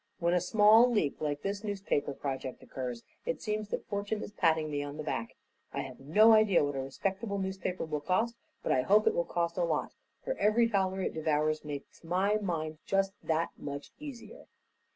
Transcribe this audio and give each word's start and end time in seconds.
When 0.17 0.33
a 0.33 0.41
small 0.41 0.89
leak 0.91 1.21
like 1.21 1.43
this 1.43 1.63
newspaper 1.63 2.15
project 2.15 2.63
occurs, 2.63 3.03
it 3.23 3.39
seems 3.39 3.69
that 3.69 3.85
Fortune 3.85 4.23
is 4.23 4.31
patting 4.31 4.71
me 4.71 4.81
on 4.81 4.97
the 4.97 5.03
back. 5.03 5.35
I've 5.73 5.99
no 5.99 6.31
idea 6.31 6.63
what 6.63 6.75
a 6.75 6.79
respectable 6.79 7.37
newspaper 7.37 7.85
will 7.85 8.01
cost, 8.01 8.35
but 8.63 8.71
I 8.71 8.81
hope 8.81 9.05
it 9.05 9.13
will 9.13 9.25
cost 9.25 9.57
a 9.59 9.63
lot, 9.63 9.91
for 10.23 10.33
every 10.39 10.65
dollar 10.65 11.01
it 11.01 11.13
devours 11.13 11.63
makes 11.63 12.03
my 12.03 12.37
mind 12.37 12.79
just 12.83 13.13
that 13.21 13.51
much 13.59 13.91
easier." 13.99 14.47